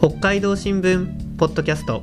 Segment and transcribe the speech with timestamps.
[0.00, 2.00] 北海道新聞ポッドキャスト。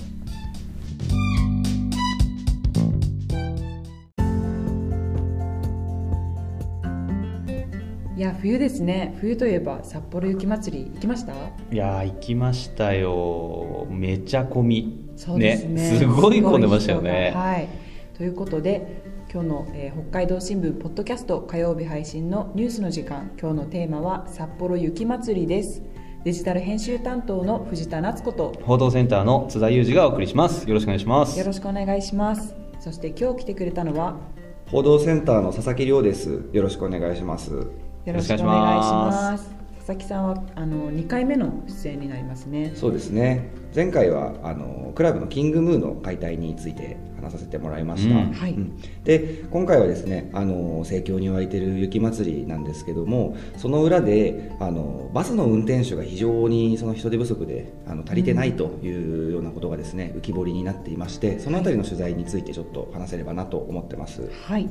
[8.17, 9.15] いや冬ですね。
[9.21, 11.31] 冬といえば札幌雪まつり行きました？
[11.71, 13.87] いやー行きましたよ。
[13.89, 15.09] めちゃ混み。
[15.15, 15.97] そうですね。
[15.97, 17.31] すごい混んでましたよね。
[17.33, 17.69] はい。
[18.17, 23.31] ということで今日の、えー北海道新聞ポッドキャスト火曜日配信のニュースの時間。
[23.39, 25.81] 今日のテーマは札幌雪まつりです
[26.25, 28.51] デジタル編集担当の藤田夏子と。
[28.63, 30.67] 報道センターの津田裕二がお送りします。
[30.67, 31.37] よろしくお願いします。
[31.37, 32.55] よろしくお願いします。
[32.79, 34.17] そして今日来てくれたのは。
[34.71, 36.41] 報道センターの佐々木亮です。
[36.51, 37.51] よろしくお願いします。
[37.51, 37.67] よ
[38.07, 39.53] ろしくお願いします。
[39.77, 42.71] 佐々木さんはあの2回目の出演になりますね。
[42.73, 43.51] そうですね。
[43.75, 48.15] 前回はあのクラブのキングムーの解体について話させてもらいました。
[48.15, 48.31] うん。
[48.31, 48.53] はい。
[48.53, 64.29] うんで今回はですね、あの盛況に沸いてる雪まつりなんですけども、その裏であのバスの運転手が非常にその人手不足であの足りてないというようなことがですね浮き彫りになっていまして、そのあたりの取材についてちょっと話せればなと思ってます。
[64.47, 64.67] はい。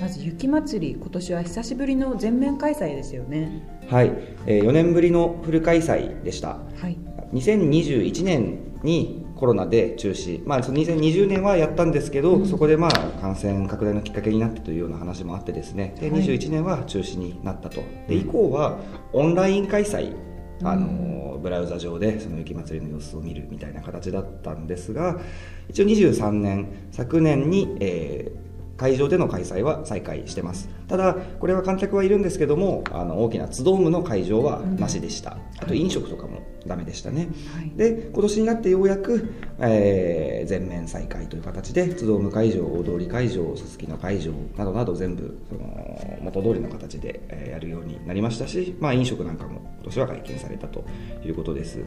[0.00, 3.62] まず雪まつり今年は久しぶりの全面開催ですよね。
[3.88, 4.12] はい、
[4.46, 6.48] え4年ぶりのフル開催でした。
[6.48, 6.98] はい。
[7.32, 15.94] 2021年にコロナで中止、まあ、その2020年はやったんですけど、そこでまあ感染拡大のきっかけになったというような話もあってですね。
[16.00, 16.22] ではい。
[16.22, 17.82] 21年は中止になったと。
[18.08, 18.78] で以降は
[19.12, 20.16] オンライン開催
[20.62, 25.20] あのブラウザ上でその雪まつりの様子を見るみたいな形だったんですが
[25.68, 30.68] 一応23年昨年に、えー会場での開催は再開してます。
[30.88, 37.70] ただこれは観客はいるんですけどもあの大きなツドームの会場はなしでした、あと飲食とかもダメでしたね、はい。
[37.76, 50.84] で今年になってようやく、えー全面再開という形でツドーム会場大通会場すすきの会場などなど全部その元通りの形で、えーやるようになりましたし、まあ、飲食なんかも今年は解禁されたと
[51.24, 51.82] いうことです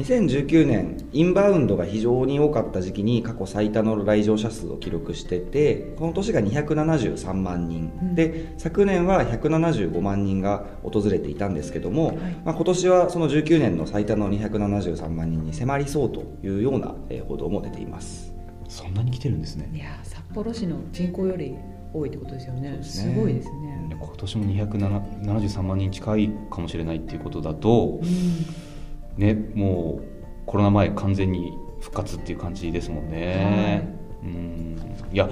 [0.00, 8.14] 2019年インバウンドが非常に多かった時期に過去最多の来場者数を記録しててこの年が273万人、うん。
[8.14, 12.16] で昨年は175万人が訪れていたんですけども、はい。
[12.44, 18.32] まあ、今年はその19年の最多の273万人に迫りそうというようなえー報道も出ています。
[18.68, 21.56] そんなに来てるんですいねやー札幌市の人口より
[21.92, 22.78] 多いってことですよね。
[22.82, 23.14] すそうですね。
[23.16, 23.96] ごいですね。
[24.00, 28.69] 今年も273万人近いかもしれないっていうことだとうん
[29.16, 33.88] ねもうコロナ前完全に復活っていう感じですもんね、
[34.22, 34.76] うん。
[35.12, 35.30] いや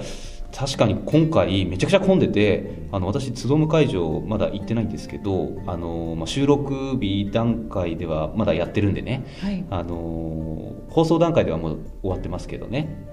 [0.55, 9.25] 確かに今回めちゃくちゃ混んでてあの私ツドーム会場まだ行ってないんですけどあの、まあ、収録日段階ではまだやってるんでね。
[9.41, 9.65] はい。
[9.69, 13.07] あの放送段階ではもう終わってますけどね。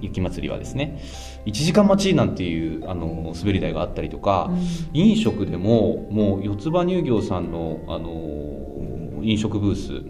[0.00, 1.00] 雪まつりはですね。
[1.46, 4.50] 1時間待ちなんていうあの滑り台があったりとか、
[4.92, 8.10] 飲食でももう四つ葉乳業さんのあの
[9.30, 10.02] 飲食ブース。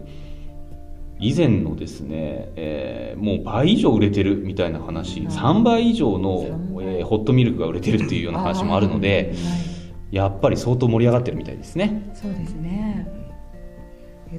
[1.19, 5.21] 以前のですね、えーもう倍以上売れてるみたいな話。
[5.21, 5.27] はい。
[5.29, 6.85] 3倍以上の3、倍。
[6.97, 10.15] えーホットミルクが売れてるっていうような話もあるのではい。
[10.15, 12.11] やっぱり相当盛り上がってるみたいですね。
[12.13, 13.07] そうですね。
[13.09, 13.26] え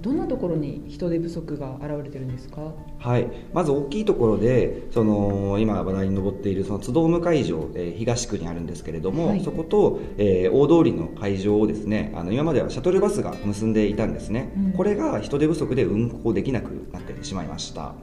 [0.02, 2.74] どんなところに人手不足が現れてるんですか？
[2.98, 9.40] はい、まず大きいところでその今話題に上っているその津ドーム会場、えー東区にあるんですけれども、はい。
[9.42, 14.72] そこと、えー大通りの会場をですねあの今まではシャトルバスが結んでいたんですね、うん。
[14.72, 17.94] これが人手不足で運行できなくなってしまいました。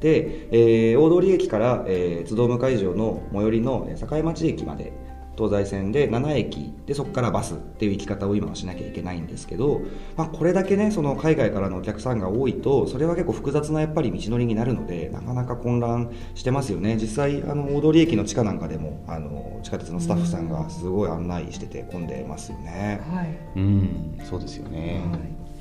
[0.00, 4.92] で、えー大通駅から、えー津ドーム会場の最寄りのえー境町駅まで
[5.38, 9.82] 東西線で7駅でそこからバスっていう行き方を今はしなきゃいけないんですけど、
[10.16, 16.96] まあ、これだけねその海外からのお客さんが多いとそれは結構複雑なやっぱり道のりになるのでなかなか混乱してますよね。
[16.96, 23.00] 実際あの大通駅の地下なんかでもあの地下鉄のスタッフさんがすごい案内してて混んでますよね。
[23.12, 25.02] はい、うん、そうですよね。
[25.10, 25.16] は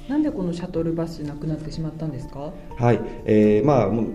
[0.08, 2.52] い、なんでこのシャトルバスなくなってしまったんですか？
[2.78, 4.06] はい、えーまあもう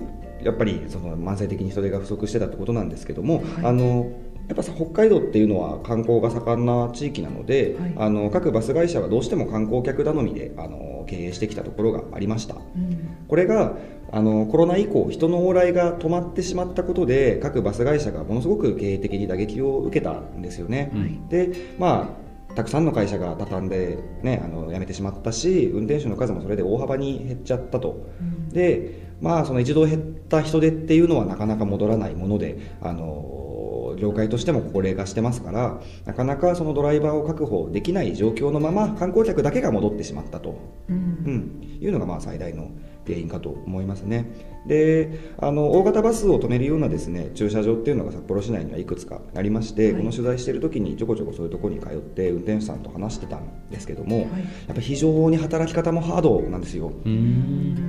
[0.43, 3.45] やっぱりその慢性的に人手が不足してたってことなんですけども、はい。
[3.67, 4.11] あの
[4.49, 12.55] やっぱさ北海道っていうのは観光が盛んな地域なので、はいあの各バス会社はどうしても観光客頼みであの経営してきたところがありました。
[12.55, 13.77] うんこれが
[14.11, 20.91] あのコロナ以降人の往来が止まってしまったことで各バス会社がものすごく経営的に打撃を受けたんですよね。
[20.95, 28.07] うんでまあたくさんの会社が畳んで、ね、あの辞めてしまったし運転手の数もそれで大幅に減っちゃったと。
[28.21, 33.52] うんでまあその一度減った人手っていうのはなかなか戻らないものであの
[33.97, 40.59] 業界としても高齢化してますからなかなかそのドライバーを確保できない状況のまま観光客だけが戻ってしまったと、
[40.89, 40.97] うん。
[40.97, 40.99] う
[41.31, 42.71] ん、いうのがまあ最大の
[43.07, 44.27] 原因かと思いますね
[44.67, 50.01] であの大型バスを止めるようなですね駐車場っていうのが札幌市内にはいくつかありまして、はい。
[50.03, 54.27] この取材している時にちょこちょこそういうところに通って運転手さんと話してたんですけども、はい。
[54.27, 54.29] や
[54.73, 56.93] っぱ非常に働き方もハードなんですよ。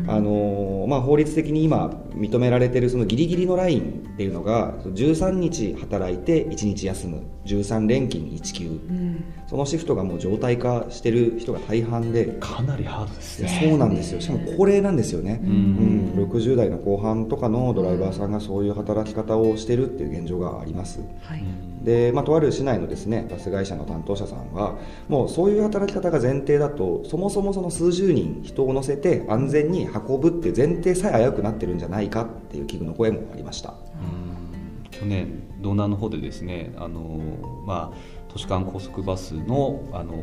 [0.08, 7.22] あのまあ、法律的に今認められているそのギリギリのラインっていうのが13日働いて1日休む。
[7.46, 8.68] 13連勤1休。
[8.68, 9.24] うん。
[9.48, 12.38] そのシフトがもう常態化してる人が大半で。
[12.40, 13.60] かなりハードですね。
[13.70, 14.22] そうなんですよ。
[14.22, 16.16] しかも高齢なんですよね、ううん。
[16.16, 21.02] ん、60代の後半とかのドライバーさんがそういう働き方をしてるっていう現状があります。
[21.22, 21.44] はい。
[21.84, 24.78] で、まあ、とある市内のですねバス会社の担当者さんは
[25.10, 33.72] もうそういう働き方が前提だとそもそもその数十人人を乗せて安全に運ぶっていう前提さえ危うくなってるんじゃないかっていう危惧の声もありました。
[33.72, 34.90] うん。
[34.92, 37.20] 去年道南の方でですねあの、
[37.66, 37.98] まあ、
[38.30, 40.14] 都市間高速バスのあの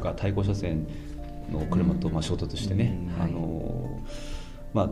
[0.00, 0.86] が対向車線
[1.52, 3.20] の車とまあ衝突してね、うん。
[3.20, 3.30] はい。
[3.30, 4.00] あの
[4.74, 4.90] まあ、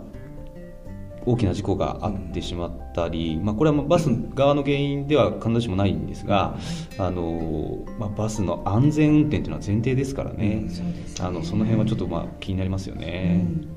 [1.26, 6.56] 大きな事故があってしまったり、まあ、これはまあバス側の原因では必ずしもないんですが、
[6.98, 11.26] あのまあ、バスの安全運転というのは前提ですからね、そうですね。
[11.26, 13.44] あのその辺はちょっとまあ気になりますよね。
[13.44, 13.68] うん。
[13.72, 13.75] え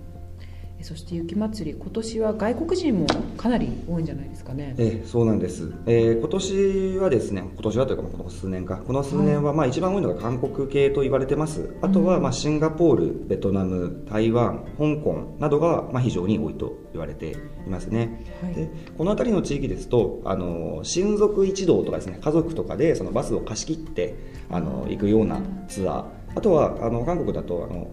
[0.82, 4.76] そして雪まつり今年は外国人もかなり多いんじゃないですかね。
[4.78, 8.78] ええそうなんです、えー今年はですね今年はというかまあこの数年か。
[8.78, 11.76] この数年はまあ一番多いのが韓国系と言われてます。
[11.82, 17.36] あとはまあシンガポールベトナム台湾香港などがまあ非常に多いと言われてい
[17.70, 18.54] ますね、はい。
[18.54, 24.16] でこの辺りの地域ですとあの親族一同とかですね家族とかでそのバスを貸し切って
[24.50, 26.06] あの行くようなツアー。
[26.36, 27.92] あとはあの韓国だとあの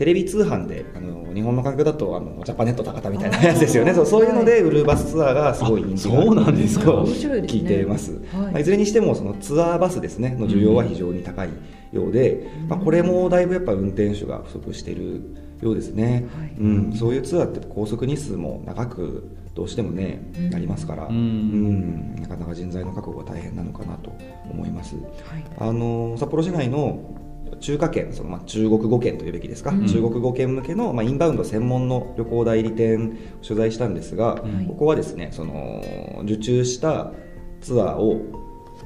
[0.00, 3.92] テレビ通販であの日本の感覚だとあのジャパネット高田みたいなやつですよね。
[3.92, 6.86] そうそういうので売るバスツアーがすごい人気がそうなんですか。
[6.86, 7.60] と面白いですね。
[7.60, 8.22] 聞いています、はい。
[8.30, 11.50] まあ、いずれにしてもそのツアーバスですねの需要は非常に高い
[11.92, 16.54] ようで、まあ、これもだいぶやっぱ運転手が不足しているようですね、はい。
[16.58, 20.50] うん、そういうツアーって高速日数も長くどうしてもね、うん。
[20.50, 21.14] なりますから、うん。
[21.14, 22.16] うん。
[22.22, 24.16] なかなか人材の確保が大変なのかなと
[24.50, 24.96] 思います。
[24.96, 25.44] はい。
[25.58, 27.20] あの札幌市内の
[27.58, 29.86] 中華圏そのまあ中国語圏というべきですか、うん。
[29.86, 34.66] 中国語圏向けの、まあ、インバウンド専門の旅行代理店を取材したんですが、はい。
[34.66, 37.12] ここはですねその受注した
[37.60, 38.20] ツアーを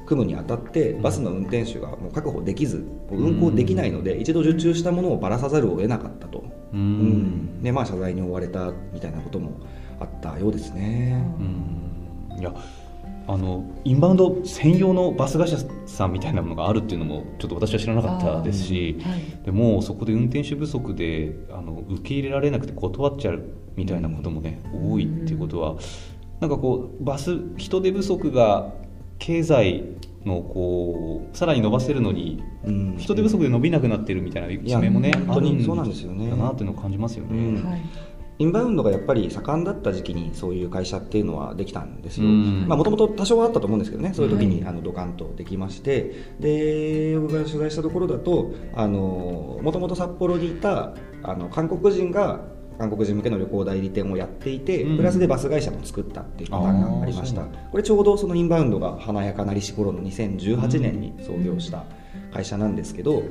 [0.05, 2.77] 組むにあたってバスの運転手がもう確保できず
[3.09, 7.63] もう運行できないので、一度受注したものをばらさざるを得なかったと、ううん。
[7.63, 9.59] でまあ、謝罪に追われたみたいなことも
[9.99, 11.25] あったようですね。
[11.39, 12.39] うん。
[12.39, 12.53] いや
[13.27, 15.57] あのインバウンド専用のバス会社
[15.87, 19.43] さんみたいなものがあるっていうのもちょっと私は知らなかったですし、はい。
[19.43, 23.43] でもそこで運転手不足であの受け入れられなくて断っちゃう
[23.75, 25.75] みたいなこともね、多いっていうことは
[26.39, 28.73] なんかこうバス人手不足が
[29.17, 29.83] 経済
[30.25, 32.95] のこうさらに伸ばせるのにうん。
[32.97, 36.29] 人手不足で伸びなくなってるみたいな一面もねいや本当にあるんそうなんですよね。
[36.29, 37.37] だなっていうのを感じますよね。
[37.37, 37.69] うん。
[37.69, 37.81] はい
[38.37, 42.27] インバウンドがやっぱり盛んだった時期にそういう会社っていうのはできたんですよ。
[42.27, 42.65] うん。
[42.67, 50.93] もともと多少はあったと思うんですけどねそういう時にはいあのドカンとできましてで僕が取材したところだともともと札幌にいた
[51.23, 52.41] あの韓国人が
[52.77, 54.97] 韓国人向けの旅行代理店をやっていて、うん。
[54.97, 57.41] プラスでバス会社も作ったっていうパターンがありました。
[57.43, 61.85] これちょうどそのインバウンドが華やかなりし頃の2018年に創業した
[62.33, 63.23] 会社なんですけど、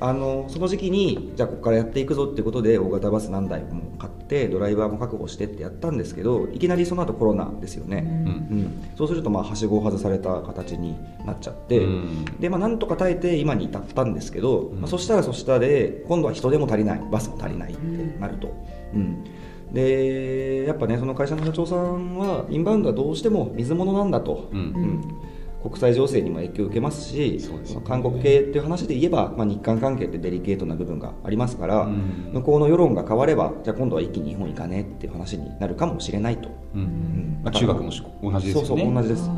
[0.00, 8.32] あのその時期にじゃあここからやっていくぞっていうことで大型バス何台も買ってドライバーも確保してってやったんですけどいきなりその後コロナですよね、うん。
[8.32, 8.90] うん。
[8.96, 12.24] そうするとまあはしごを外された形になっちゃって、うん。
[12.38, 14.80] でまあ、なんとか耐えて今に至ったんですけど、ん。
[14.80, 18.54] まあ、そしたらそしたで今度は人手も足りないバスも足りないってなると。
[18.94, 19.24] うん。
[19.72, 24.58] でやっぱねその会社の社長さんはインバウンドはどうしても水物なんだと、うん。
[24.58, 25.18] うん
[25.62, 27.80] 国際情勢にも影響を受けますしすよね。
[27.86, 32.30] 韓国系っていう話で言えば、まあ、日韓関係ってデリケートな部分がありますから、うん。
[32.32, 36.80] 向こうの世論が変わればじゃあ今度は一気に日本行かねっていう話になるかもしれないと、うん。
[36.80, 37.40] うん。
[37.42, 38.66] まあ、中学もし同じですよね。
[38.68, 39.30] そうそう同じです、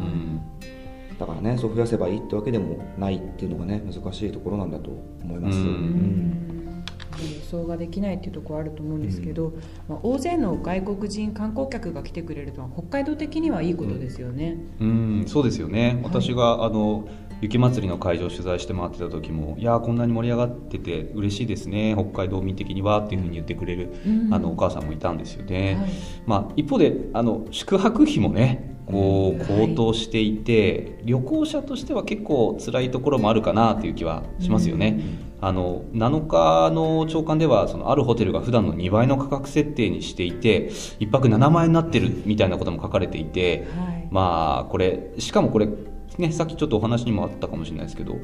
[1.18, 4.90] だからねそう増やせばいいってわけでもないっていうのがね難しいところなんだと
[5.22, 5.58] 思います、
[7.20, 9.52] うんうん予想ができないっていうところあると思うんですけど、
[9.88, 14.56] まあ、大勢の外国人観光客が来てくれるのは北海道的にはいいことですよね。
[14.80, 17.08] うん、そうですよね、私があの
[17.40, 24.34] 雪まつりの会場を取材して回ってた時もいやーこんなに盛り上がってて嬉しいですね北海道民的にはっていうふうに言ってくれる、うん。
[24.34, 25.90] あのお母さんもいたんですよね、はい。
[26.26, 29.68] まあ、一方であの宿泊費もねこうはい。
[29.68, 35.00] 高騰していて、旅行者としては結構辛いところもあるかなという気はしますよね、
[35.40, 44.08] あの7日の朝刊ではそのあるホテルが普段の2倍の価格設定にしていて1泊7万円になってるみたいなことも書かれていて、はい。
[44.10, 45.68] まあこれしかもこれ
[46.18, 48.16] ねさっきちょっとお話にもあったかもしれないですけど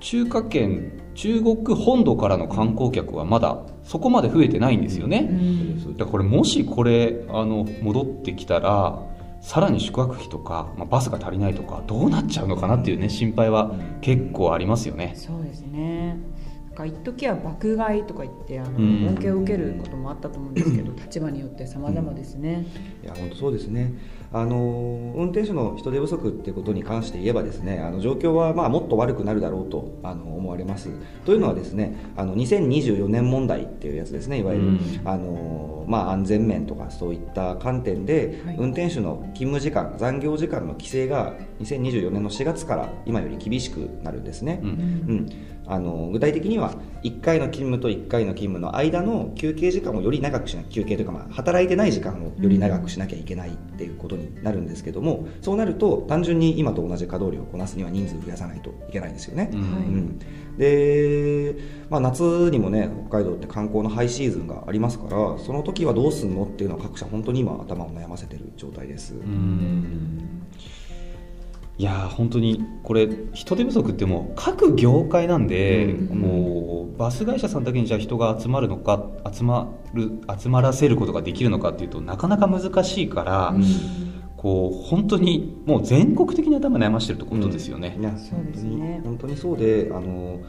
[0.00, 5.96] 中華圏中国本土からの観光客はまだそこまで増えてないんですよね、うん。
[5.96, 9.02] だからこれもしこれあの戻ってきたら
[9.40, 15.12] さらに宿泊費とか、まあ、バスが足りないとかどうなっちゃうのかなっていうね心配は結構ありますよね。
[15.14, 16.18] そうですね
[16.76, 19.06] か一時は爆買いとか言ってあの、うん。
[19.08, 22.66] 恩恵を受けることもあったと思うんですけど立場によって様々ですね、
[23.02, 23.94] いや本当そうですね。
[24.32, 30.90] あの運転手の人手不足っていうことに関して言えばですねあの状況はまあもっと悪くなるだろうとあの思われます。
[31.24, 34.80] というのはですねあの2024年問題っていうやつですねいわゆる、うん。
[35.04, 38.56] あのまあ、安全面とかそういった観点で、はい。
[38.56, 44.68] 運転手の勤務時間残業時間の規制が2024年の4月から今より厳しくなるんですね、うん。
[44.68, 45.28] うん、
[45.66, 59.50] あの具体的には1回の勤務と1回の勤務の間の休憩時間をより長くしな休憩というか、まあ、働いてない時間をより長くしなきゃいけないっていうことになるんですけどもそうなると単純に今と同じ稼働量をこなすには人数増やさないといけないんですよね。
[59.52, 60.20] うんはいうん
[60.56, 61.54] で、
[61.90, 69.14] まあ、夏にもね北海道って観光のハイシーズンがありますからその時はどうすんのっていうのは各社本当に今頭を悩ませてる状態です。
[69.14, 70.46] うん
[71.78, 76.18] いやー本当にこれ人手不足ってもう各業界なんで、うん。
[76.18, 83.54] もうバス会社さんだけにじゃあ人が集まるのか集まる集まらせることができるのかっていうとなかなか難しいから、
[84.38, 87.98] こう本当にもう全国的に頭悩ましてるってことですよね。
[88.00, 89.02] いやそうですね。
[89.02, 89.18] 本当に。
[89.18, 90.40] 本当にそうであの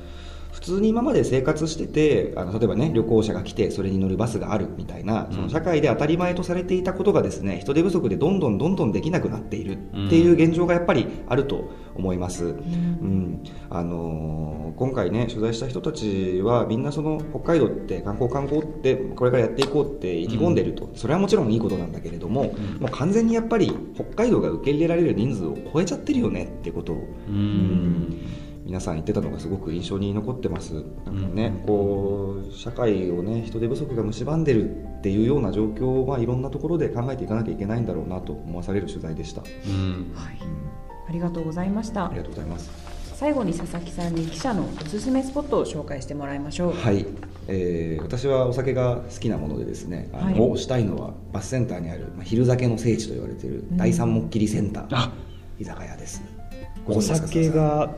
[0.58, 12.46] 普通に今まで生活しててあの例えばね旅行者が来てそれに乗るバスがあるみたいなその社会で当たり前とされていたことがですね人手不足でどんどんどんどんできなくなっているっていう現状がやっぱりあると思います。
[12.46, 13.44] うん。
[13.70, 26.94] あのー今回ね取材した人たちはみんなその北海道って観光観光ってこれからやっていこうって意気込んでると、それはもちろんいいことなんだけれども、もう完全にやっぱり北海道が受け入れられる人数を超えちゃってるよねってこと。
[26.94, 28.18] をうん
[28.68, 30.74] 皆さん言ってたのがすごく印象に残ってます。
[30.74, 40.12] なんかね、こう社会をね人手不足が蝕んでるっていうような状況はいろんなところで考えていかなきゃいけないんだろうなと思わされる取材でした、うん。
[40.14, 40.38] はい、
[41.08, 42.08] ありがとうございました。
[42.08, 42.70] ありがとうございます。
[43.16, 46.74] 最後に佐々木さんに記者のおすすめスポットを紹介してもらいましょう。
[46.74, 47.06] はい、
[47.48, 50.36] えー私はお酒が好きなものでですねあの、はい。
[50.36, 55.14] 推したいのはバスセンターにある、まあ、昼酒の聖地と言われている第三木切りセンター、あ。
[55.58, 56.22] 居酒屋です
[56.88, 57.92] お酒が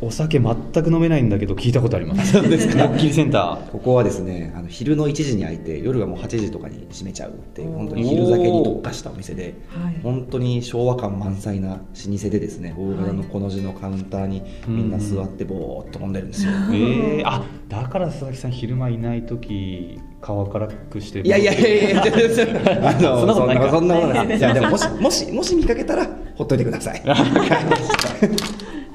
[0.00, 2.40] お酒全く飲めないんだけど聞いたことあります。
[2.48, 2.88] ですか？
[2.88, 3.70] ドッキリセンター。
[3.70, 11.76] ここはですねあの昼の1時に開いて夜はもう8時とかに閉めちゃうっていう本当に昼酒に特化したお店ではい本当に昭和感満載な老
[12.18, 22.00] 舗でですね大型のこの字のカウンターにみんな座ってぼーっと飲んでるんですよ、ええあだから佐々木さん昼間いない時顔辛くしていやいやいやいや
[22.88, 27.02] あのそんなことないかそんなことないいやでも もしもしもし見かけたらほっといてください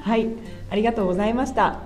[0.02, 0.26] はい、
[0.70, 1.80] ありがとうございました。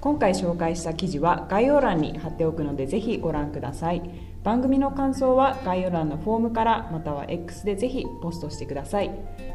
[0.00, 4.02] 今回紹介した記事は概要欄に貼っておくのでぜひご覧ください。
[4.44, 9.10] 番組の感想は概要欄のフォームからまたは X でぜひポストしてください。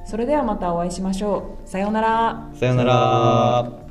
[0.06, 1.70] それではまたお会いしましょう。
[1.70, 2.50] さようなら。
[2.54, 3.91] さよなら